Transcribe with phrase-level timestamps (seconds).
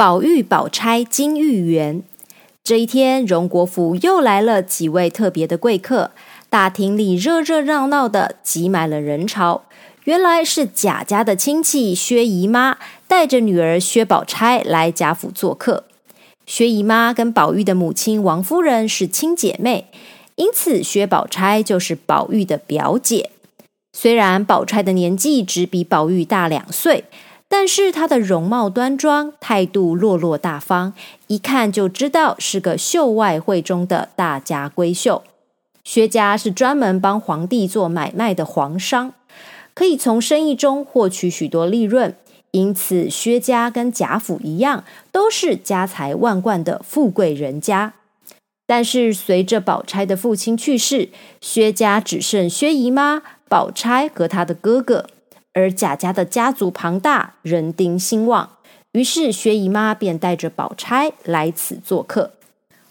[0.00, 2.02] 宝玉、宝钗、金玉园。
[2.64, 6.12] 这一天，荣国府又来了几位特别的贵客，
[6.48, 9.64] 大厅里热热闹闹的，挤满了人潮。
[10.04, 15.84] 原来是贾家的亲戚薛姨妈带着女儿薛宝钗来贾府做客。
[16.46, 19.88] 薛姨妈跟宝玉的母亲王夫人是亲姐妹，
[20.36, 23.28] 因此薛宝钗就是宝玉的表姐。
[23.92, 27.04] 虽然宝钗的年纪只比宝玉大两岁。
[27.50, 30.92] 但是她的容貌端庄，态度落落大方，
[31.26, 35.24] 一看就知道是个秀外慧中的大家闺秀。
[35.82, 39.12] 薛家是专门帮皇帝做买卖的皇商，
[39.74, 42.14] 可以从生意中获取许多利润，
[42.52, 47.94] 因此薛家跟贾府一样，都是家财万贯的富贵人家。
[48.64, 51.08] 但是随着宝钗的父亲去世，
[51.40, 55.06] 薛家只剩薛姨妈、宝钗和她的哥哥。
[55.52, 58.50] 而贾家的家族庞大，人丁兴旺，
[58.92, 62.32] 于是薛姨妈便带着宝钗来此做客。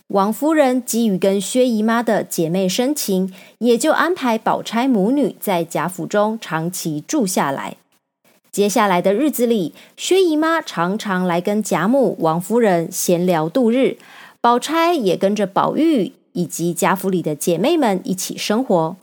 [0.07, 7.77] 王夫人基于跟薛姨妈的姐妹深情，也就安排宝钗母女在贾府中长期住下来。
[8.51, 13.97] 接下来的日子里，薛姨妈常常来跟贾母、王夫人闲聊度日，
[14.41, 18.97] 宝钗也跟着宝玉以及贾府里的姐妹们一起生活。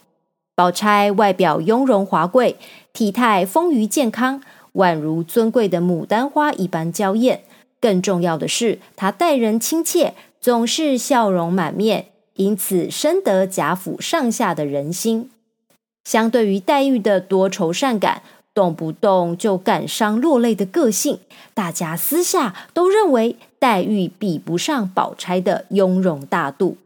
[0.56, 2.56] 宝钗外表雍容华贵。
[2.94, 4.40] 体态丰腴健康，
[4.72, 7.42] 宛如尊贵的牡丹花一般娇艳。
[7.78, 15.30] 更重要的是，她待人亲切，总是笑容满面，因此深得贾府上下的人心。
[16.04, 18.22] 相对于黛玉的多愁善感、
[18.54, 21.18] 动不动就感伤落泪的个性，
[21.52, 26.78] 大家私下都认为黛玉比不上宝钗的雍容大度。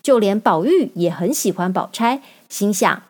[0.00, 3.02] 就连宝玉也很喜欢宝钗，心想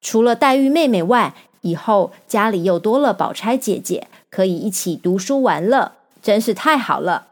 [0.00, 5.92] 除了黛玉妹妹外，以后家里又多了宝钗姐姐，可以一起读书玩乐，
[6.22, 7.26] 真是太好了。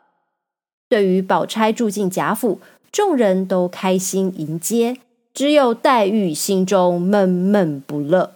[0.88, 2.60] 对于宝钗住进贾府，
[2.90, 4.98] 众人都开心迎接，
[5.32, 8.32] 只有黛玉心中闷闷不乐。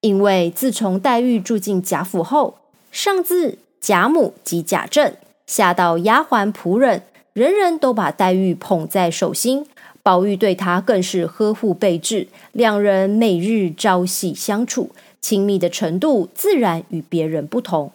[0.00, 2.58] 因为自从黛玉住进贾府后，
[2.90, 5.14] 上至贾母及贾政，
[5.46, 9.66] 下到丫鬟仆人，人人都把黛玉捧在手心。
[10.02, 14.90] 宝玉对她更是呵护备至，两人每日朝夕相处，
[15.20, 17.92] 亲密的程度自然与别人不同。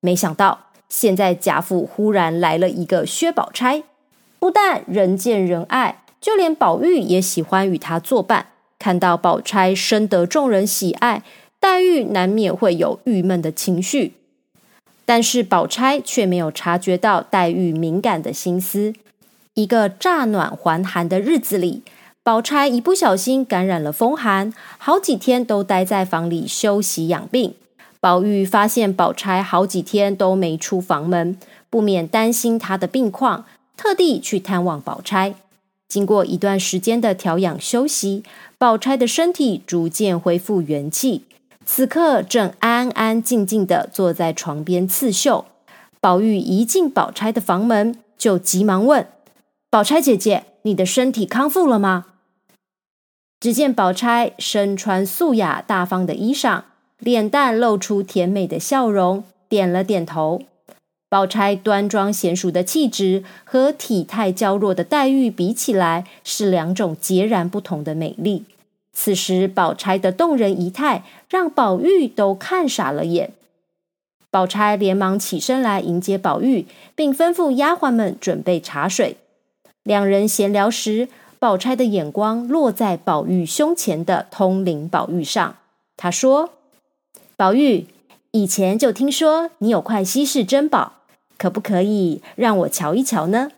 [0.00, 3.82] 没想到现在贾府忽然来了一个薛宝钗，
[4.38, 8.46] 不但人见人爱，就连宝玉也喜欢与她作伴。
[8.78, 11.22] 看到宝钗深得众人喜爱，
[11.60, 14.14] 黛玉难免会有郁闷的情绪，
[15.04, 18.92] 但是宝钗却没有察觉到黛玉敏感的心思。
[19.54, 21.82] 一个乍暖还寒的日子里，
[22.22, 27.54] 宝钗一不小心感染了风寒，好几天都待在房里休息养病。
[28.00, 31.36] 宝玉发现宝钗好几天都没出房门，
[31.68, 33.44] 不免担心她的病况，
[33.76, 35.34] 特地去探望宝钗。
[35.86, 38.24] 经过一段时间的调养休息，
[38.56, 41.24] 宝钗的身体逐渐恢复元气，
[41.66, 45.44] 此刻正安安静静的坐在床边刺绣。
[46.00, 49.06] 宝玉一进宝钗的房门，就急忙问。
[49.72, 52.04] 宝钗姐姐，你的身体康复了吗？
[53.40, 56.64] 只见宝钗身穿素雅大方的衣裳，
[56.98, 60.42] 脸蛋露出甜美的笑容，点了点头。
[61.08, 68.44] 宝钗端庄娴熟的气质和体态娇弱的黛玉比起来，是两种截然不同的美丽。
[68.92, 73.32] 此时，宝钗的动人仪态让宝玉都看傻了眼。
[74.30, 79.16] 宝钗连忙起身来迎接宝玉，并吩咐丫鬟们准备茶水。
[79.84, 81.08] 两人闲聊时，
[81.40, 85.56] 宝钗的眼光落在宝玉胸前的通灵宝玉上。
[85.96, 86.50] 她说
[87.36, 87.86] ：“宝玉，
[88.30, 91.00] 以前就听说你有块稀世珍宝，
[91.36, 93.50] 可不可以让我瞧一瞧呢？”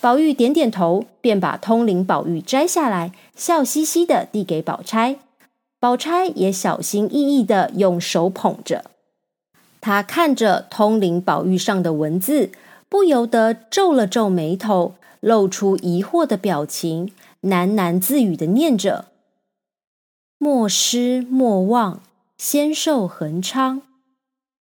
[0.00, 5.16] 宝玉点点头，便把通灵宝玉摘下来，笑嘻嘻的递给宝钗。
[5.80, 8.84] 宝钗也小心翼翼的用手捧着。
[9.80, 12.50] 她看着通灵宝玉上的文字，
[12.88, 14.94] 不由得皱了皱眉头。
[15.20, 19.06] 露出疑惑的表情，喃喃自语的念着
[20.38, 22.00] ：“莫失莫忘，
[22.38, 23.80] 仙寿恒昌；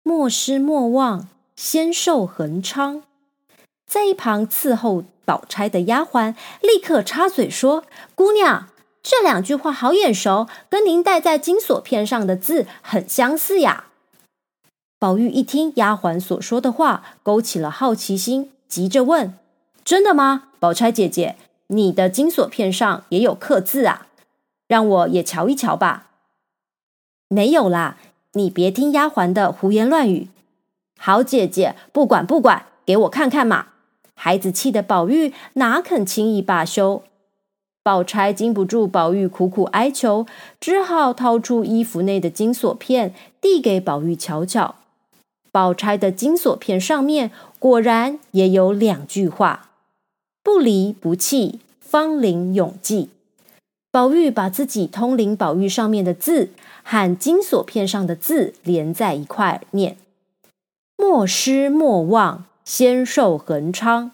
[0.03, 3.03] 莫失莫忘，仙寿恒昌。”
[3.85, 7.83] 在一旁伺候宝钗的丫鬟立刻插嘴说
[8.15, 8.69] ：“姑娘，
[9.03, 13.85] 这两句话好眼熟，跟您戴在金锁片上的字很相似呀。”
[14.97, 19.37] 宝玉一听丫鬟所说的话，勾起了好奇心，急着问。
[19.83, 21.35] 真的吗，宝钗姐姐？
[21.67, 24.07] 你的金锁片上也有刻字啊？
[24.67, 26.09] 让我也瞧一瞧吧。
[27.29, 27.97] 没有啦，
[28.33, 30.27] 你别听丫鬟的胡言乱语。
[30.99, 33.67] 好姐姐，不管不管，给我看看嘛！
[34.13, 37.03] 孩子气的宝玉哪肯轻易罢休？
[37.81, 40.27] 宝钗经不住宝玉苦苦哀求，
[40.59, 44.75] 只好掏出衣服内的金锁片，递给宝玉瞧瞧。
[45.51, 49.69] 宝钗的金锁片上面果然也有两句话
[50.43, 53.09] ：“不离不弃，芳龄永继。”
[53.91, 56.51] 宝玉把自己通灵宝玉上面的字
[56.81, 59.97] 和金锁片上的字连在一块念
[60.95, 64.11] ：“莫失莫忘，仙寿恒昌；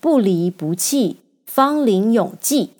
[0.00, 2.72] 不离不弃，芳龄永继。”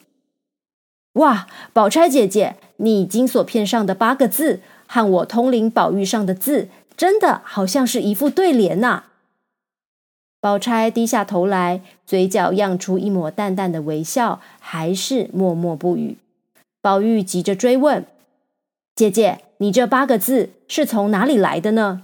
[1.14, 9.04] 哇，宝钗姐姐，你金锁片上的八个字和我通灵宝玉上的字，真的好像是一副对联呐！
[10.44, 16.18] 宝钗低下头来，嘴角漾出一抹淡淡的微笑，还是默默不语。
[16.82, 18.04] 宝玉急着追问
[18.94, 22.02] ：“姐姐，你这八个字是从哪里来的呢？”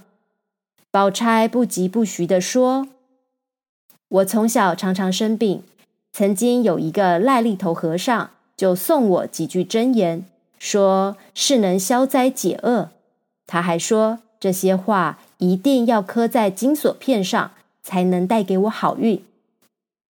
[0.89, 2.87] 宝钗不疾不徐地说
[4.09, 5.61] ：“我从小常常生病，
[6.11, 10.25] 曾经有一个癞痢头和尚。”就送我几句真言，
[10.57, 12.89] 说是能消灾解厄。
[13.45, 17.51] 他还说这些话一定要刻在金锁片上，
[17.83, 19.23] 才能带给我好运。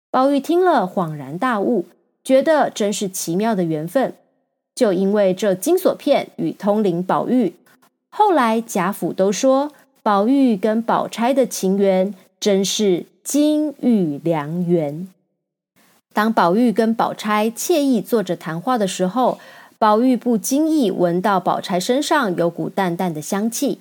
[0.10, 1.86] 宝玉听了恍然大悟，
[2.24, 4.14] 觉得真是奇妙的缘分。
[4.74, 7.56] 就因为这金锁片与通灵宝玉，
[8.10, 9.72] 后来贾府都说
[10.04, 15.08] 宝玉跟宝钗的情缘真是金玉良缘。
[16.14, 19.40] 当宝玉跟宝钗惬意坐着谈话的时候，
[19.78, 23.80] 宝玉不经意闻到宝钗身上有股淡淡的香气。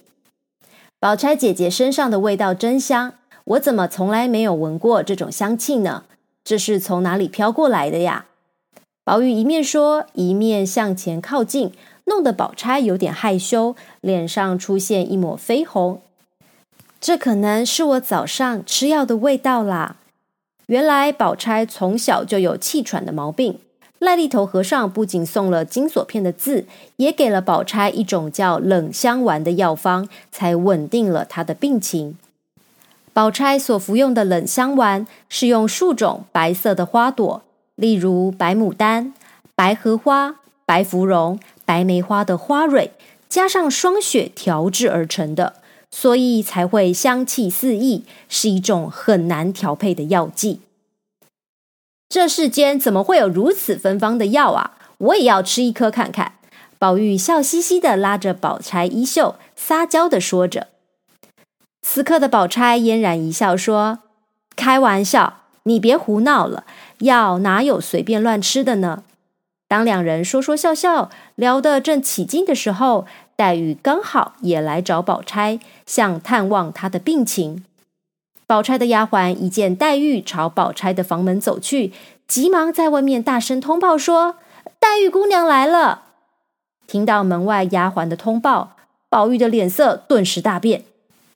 [0.99, 3.15] 宝钗姐姐身上的味道真香，
[3.47, 6.03] 我怎么从来没有闻过这种香气呢？
[6.43, 8.27] 这是从哪里飘过来的呀？
[9.05, 11.71] 宝玉一面说，一面向前靠近，
[12.07, 16.03] 弄得宝钗有点害羞，脸上出现一抹绯红。
[17.01, 19.97] 这可能是我早上吃药的味道啦。
[20.67, 23.61] 原来宝钗从小就有气喘的毛病，
[24.01, 26.67] 赖痢头和尚不仅送了金锁片的字，
[26.97, 32.19] 也给了宝钗一种叫冷香丸的药方，才稳定了她的病情。
[33.17, 37.43] 宝钗所服用的冷香丸是用数种白色的花朵，
[37.75, 39.15] 例如白牡丹、
[39.55, 42.93] 白荷花、白芙蓉、白梅花的花蕊，
[43.27, 45.55] 加上霜雪调制而成的。
[45.91, 50.61] 所以才会香气四溢，是一种很难调配的药剂。
[52.11, 54.77] 这世间怎么会有如此芬芳的药啊？
[54.99, 56.35] 我也要吃一颗看看。
[56.79, 60.67] 宝玉笑嘻嘻的拉着宝钗衣袖，撒娇的说着。
[61.89, 64.01] 此刻的宝钗嫣然一笑，说
[64.57, 66.65] ：“开玩笑，你别胡闹了。
[66.99, 69.05] 药哪有随便乱吃的呢？”
[69.69, 73.07] 当两人说说笑笑，聊得正起劲的时候。
[73.37, 77.65] 黛玉刚好也来找宝钗，想探望她的病情。
[78.47, 81.93] 宝钗的丫鬟一见黛玉朝宝钗的房门走去，
[82.27, 84.37] 急忙在外面大声通报说
[84.81, 86.03] ：“黛玉姑娘来了。”
[86.89, 88.77] 听到门外丫鬟的通报，
[89.09, 90.85] 宝玉的脸色顿时大变，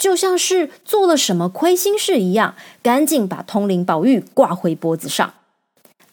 [0.01, 5.35] 就像是做了什么亏心事一样，赶紧把通灵宝玉挂回脖子上。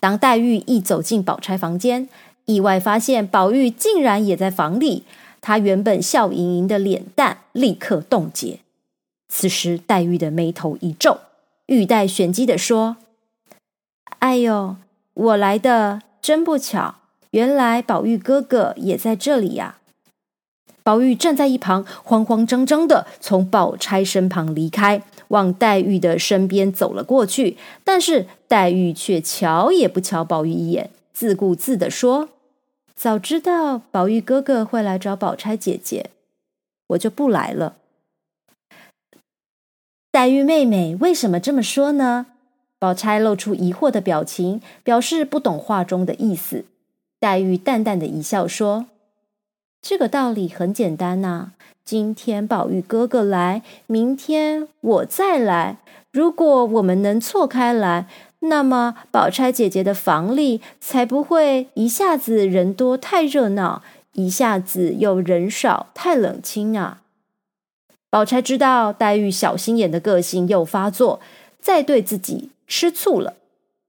[0.02, 2.10] 当黛玉一走进宝钗房间，
[2.44, 5.04] 意外发现宝玉竟然也在房里。
[5.40, 8.60] 他原本笑盈盈的脸蛋立刻冻结。
[9.30, 11.22] 此时，黛玉的眉头一皱，
[11.68, 12.98] 欲带玄机的说
[14.20, 14.76] ：“哎呦，
[15.14, 16.96] 我来的真不巧，
[17.32, 19.78] 原来宝玉哥哥也在这里呀！”
[20.88, 27.58] 宝玉站在一旁，慌慌张张的从宝钗身旁离开，往黛玉的身边走了过去。
[27.84, 32.30] 但是黛玉却瞧也不瞧宝玉一眼，自顾自的说。
[32.96, 36.12] 早知道宝玉哥哥会来找宝钗姐姐，
[36.88, 37.76] 我就不来了。
[40.10, 42.28] 黛玉妹妹为什么这么说呢？
[42.80, 46.64] 宝钗露出疑惑的表情，表示不懂话中的意思。
[47.20, 48.86] 黛玉淡淡的一笑说
[49.82, 51.52] ：“这个道理很简单呐。
[51.84, 55.78] 今天宝玉哥哥来，明天我再来。
[56.12, 58.08] 如果我们能错开来。”
[58.42, 63.82] 那么，宝钗姐姐的房里才不会一下子人多太热闹，
[64.14, 67.02] 一下子又人少太冷清啊！
[68.12, 71.20] 宝钗知道黛玉小心眼的个性又发作，
[71.60, 73.34] 再对自己吃醋了。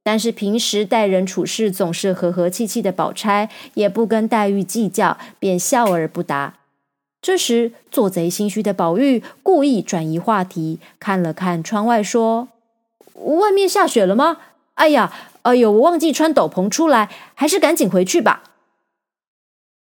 [0.09, 6.55] 但是平时待人处事总是和和气气的宝钗，也不跟黛玉计较，便笑而不答。
[7.21, 12.49] 这时，做贼心虚的宝玉故意转移话题，看了看窗外，说。
[13.17, 14.39] 外面下雪了吗？
[14.77, 15.13] 哎呀，
[15.43, 18.45] 哎呦，我忘记穿斗篷出来，还是赶紧回去吧。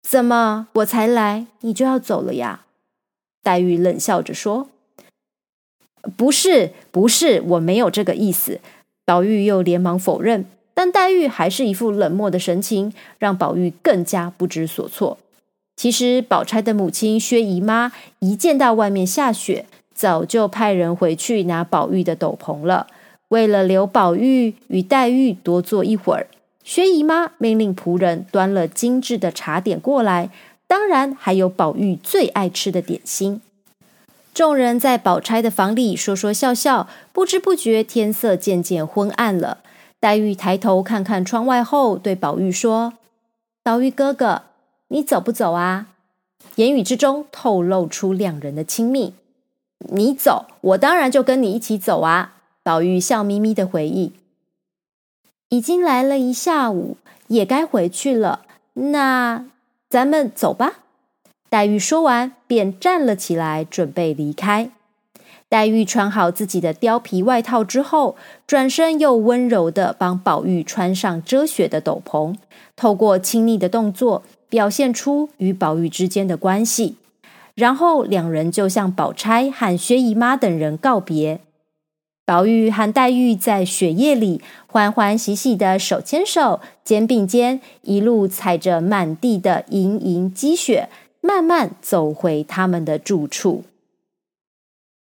[0.07, 2.66] 怎么我才来，你就要走了呀？
[3.42, 4.69] 黛玉冷笑着说
[6.19, 8.61] ：“不是，不是，我没有这个意思。
[9.04, 10.44] 宝玉又连忙否认，
[10.75, 15.18] 但黛玉还是一副冷漠的神情，让宝玉更加不知所措。
[15.76, 22.87] 其实，宝钗的母亲薛姨妈一见到外面下雪，早就派人回去拿宝玉的斗篷了。
[23.28, 26.26] 为了留宝玉与黛玉多坐一会儿，
[26.62, 30.30] 薛姨妈命令仆人端了精致的茶点过来，
[30.68, 33.40] 当然还有宝玉最爱吃的点心。
[34.35, 39.59] 众人在宝钗的房里说说笑笑，不知不觉天色渐渐昏暗了。
[40.01, 42.95] 黛玉抬头看看窗外后，对宝玉说
[43.62, 44.43] ：“宝玉哥哥，
[44.89, 45.89] 你走不走啊？”
[46.57, 49.15] 言语之中透露出两人的亲密。
[49.91, 52.37] 你走，我当然就跟你一起走啊！
[52.62, 54.12] 宝玉笑眯眯的回忆
[55.51, 56.97] ：“已经来了一下午，
[57.29, 58.47] 也该回去了。
[58.75, 59.45] 那
[59.91, 60.79] 咱们走吧。”
[61.52, 64.71] 黛玉说完，便站了起来，准备离开。
[65.50, 68.16] 黛玉穿好自己的貂皮外套之后，
[68.47, 72.37] 转身又温柔的帮宝玉穿上遮雪的斗篷，
[72.75, 76.97] 透过亲昵的动作，表现出与宝玉之间的关系。
[77.54, 81.40] 然后两人就向宝钗和薛姨妈等人告别。
[82.25, 90.88] 宝玉和黛玉在雪夜里欢欢喜喜的手牵手、肩并肩，一路踩着满地的盈盈积雪。
[91.25, 93.62] 慢慢走回他们的住处。